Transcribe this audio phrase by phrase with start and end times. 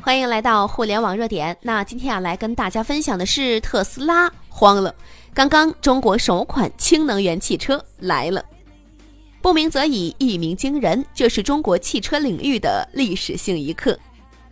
[0.00, 1.54] 欢迎来到互联网热点。
[1.60, 4.94] 那今天啊，来跟大家分享的是特斯拉慌了。
[5.34, 8.42] 刚刚中国首款氢能源汽车来了，
[9.42, 13.98] 不鸣则已，一鸣惊人，这是中国汽车领域的历史性一刻。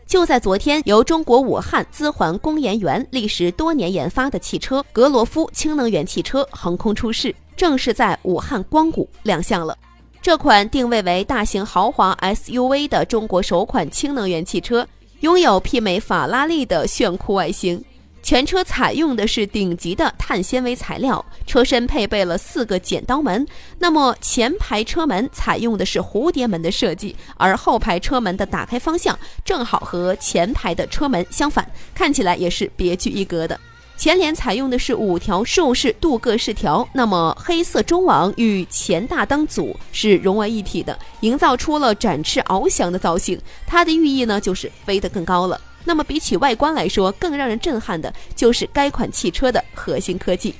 [0.05, 9.79] 就在昨天，由中国武汉资环工研园历时多年研发的汽车格罗夫氢能源汽车横空出世，正式在武汉光谷亮相了。
[10.21, 14.87] 这款定位为大型豪华 SUV 的中国首款氢能源汽车。
[15.21, 17.83] 拥有媲美法拉利的炫酷外形，
[18.23, 23.47] 全车采用的是顶级的碳纤维材料，车身配备了四个剪刀门。
[23.79, 33.59] 那么前排车门采用的是蝴蝶门的设计，而后排车门的打开方向正好和前排的车门相反，看起来也是别具一格的。
[33.97, 43.41] 前脸采用的是五条竖式镀铬饰条，那么黑色中网与前大灯组是融为一体的，营造出了展翅翱翔的造型。
[43.67, 45.59] 它的寓意呢，就是飞得更高了。
[45.85, 50.55] 那么比起外观来说，更让人震撼的就是该款汽车的核心科技。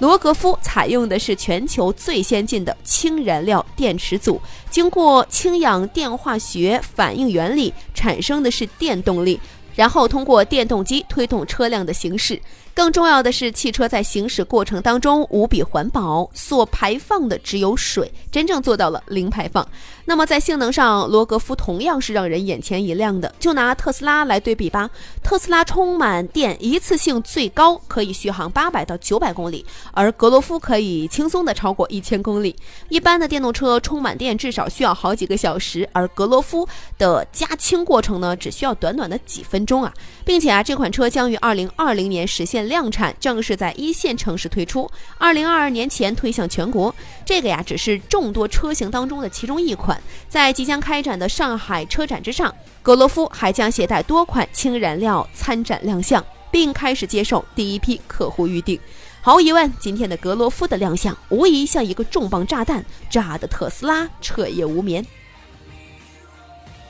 [0.00, 9.38] 罗格夫采用的是全球最先进的氢燃料电池组，经过氢氧电化学反应原理产生的是电动力。
[9.74, 12.38] 然后通过电动机推动车辆的行驶。
[12.74, 19.66] 更重要的是，汽车在行驶过程当中无比环保，所排放的只有水，真正做到了零排放。
[20.04, 23.32] 那么在性能上，罗格夫同样是让人眼前一亮的。
[23.38, 24.90] 就拿特斯拉来对比吧，
[25.22, 32.56] 特斯拉充满电一次性最高可以续航八百到九百公里，而格罗夫可以轻松的超过一千公里。
[32.88, 36.66] 一般的电动车充满电至少需要好几个小时，而格罗夫
[36.98, 39.92] 的加氢过程呢，只需要短短的几分钟啊！
[40.24, 42.61] 并且啊，这款车将于二零二零年实现。
[42.68, 46.94] 量产正式在一线城市推出，二零二二年前推向全国。
[47.24, 50.00] 这个呀，只是众多车型当中的其中一款。
[50.28, 58.78] 在即将开展的上海车展之上，格罗夫还将携带多款氢燃料参展亮相，并开始接受第一批客户预定。
[59.20, 65.06] 毫无疑问，今天的格罗夫的亮相无疑像一个重磅炸弹，炸得特斯拉彻夜无眠。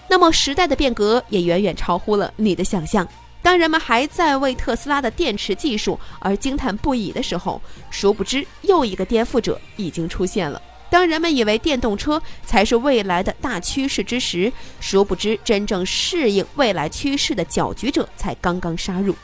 [0.08, 3.06] 那么，时代的变革也远远超乎了你的想象。
[3.42, 7.60] 当人们还在为特斯拉的电池技术而惊叹不已的时候，
[7.90, 10.62] 殊不知又一个颠覆者已经出现了。
[10.88, 19.14] 当人们以为电动车才是未来的大趋势之时，殊不知真正适应未来趋势的搅局者才刚刚杀入。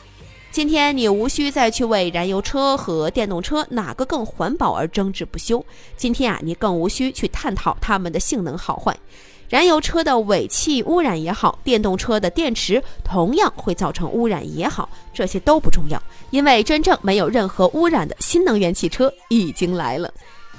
[0.51, 5.63] 今天你无需再去为燃油车和电动车哪个更环保而争执不休。
[5.95, 8.97] 今天啊，你更无需去探讨它们的性能好坏。
[9.49, 20.13] 燃油车的尾气污染也好，电动车的电池同样会造成污染也好，这些都不重要，因为真正没有任何污染的新能源汽车已经来了。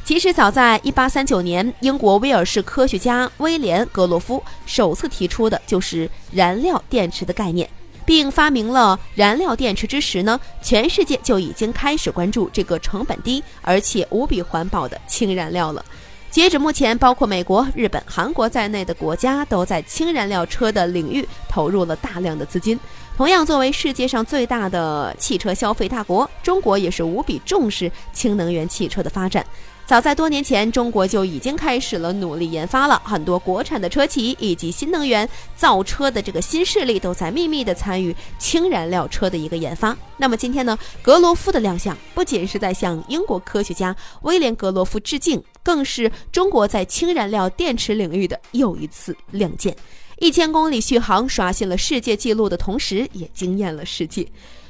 [0.04, 7.70] 其实早在1839年，英国威尔士科学家威廉·格罗夫首次提出的就是燃料电池的概念，
[8.04, 15.84] 并发明了燃料电池之时呢，全世界就已经开始关注这个成本低而且无比环保的氢燃料了。
[16.30, 22.78] 截止目前，包括美国、日本、韩国在内的国家都在氢燃料车的领域投入了大量的资金。
[23.16, 29.44] 同样，作为世界上最大的汽车消费大国，中国也是无比重视氢能源汽车的发展。
[29.90, 39.98] 早在多年前，中国就已经开始了努力研发了很多国产的车企以及新能源造车的这个新势力都在秘密的参与氢燃料车的一个研发。
[40.16, 49.74] 那么今天呢，格罗夫的亮相不仅是在向英国科学家威廉·格罗夫致敬，更是中国在氢燃料电池领域的又一次亮剑。
[50.20, 54.24] 一千公里续航刷新了世界纪录的同时，也惊艳了世界。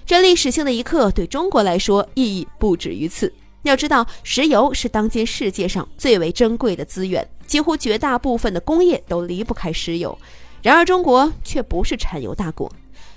[0.07, 3.31] 这历史性的一刻对中国来说意义不止于此。
[3.63, 10.17] 要知道，石油是当今世界上最为珍贵的资源，几乎绝大部分的工业都离不开石油。
[10.63, 12.71] 然而，中国却不是产油大国。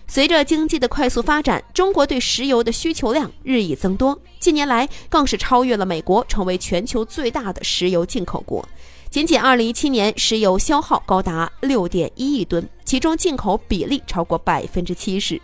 [0.05, 8.67] 随着经济的快速发展，中国对石油的需求量日益增多，近年来更是超越了美国，成为全球最大的石油进口国。
[9.09, 15.41] 仅仅2017年，石油消耗高达6.1亿吨，其中进口比例超过百分之七十。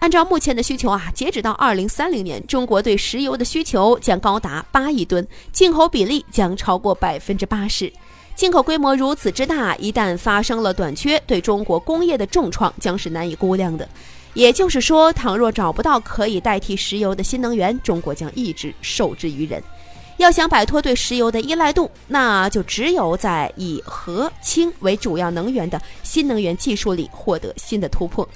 [0.00, 7.92] 按照目前的需求啊，截止到二零三零年，中国对石油的需求将高达八亿吨，进口比例将超过百分之八十。
[8.36, 13.88] 进口规模如此之大，一旦发生了短缺，对中国工业的重创将是难以估量的。
[14.34, 19.60] 也就是说，倘若找不到可以代替石油的新能源，中国将一直受制于人。
[20.18, 28.28] 要想摆脱对石油的依赖度，那就只有在以核氢为主要能源的新能源技术里获得新的突破。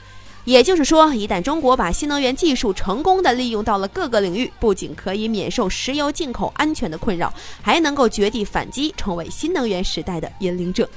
[0.44, 10.88] 也就是说，一旦中国把新能源技术成功的利用到了各个领域，不仅可以免受石油进口安全的困扰，还能够绝地反击，成为新能源时代的引领者。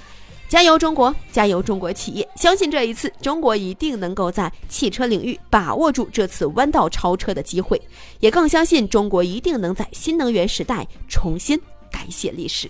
[0.47, 2.27] 加油中国，加油中国企业！
[2.35, 7.81] 相信这一次，中国一定能够在汽车领域把握住这次弯道超车的机会，
[8.19, 11.59] 也更相信中国一定能在新能源时代重新
[11.91, 12.69] 改写历史。